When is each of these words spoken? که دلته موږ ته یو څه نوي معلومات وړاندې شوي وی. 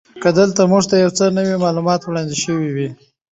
که 0.21 0.29
دلته 0.37 0.61
موږ 0.71 0.83
ته 0.89 0.95
یو 1.03 1.11
څه 1.17 1.23
نوي 1.37 1.55
معلومات 1.63 2.01
وړاندې 2.03 2.35
شوي 2.43 2.69
وی. 2.75 2.89